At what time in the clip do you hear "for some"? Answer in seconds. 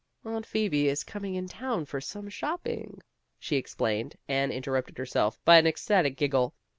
1.85-2.27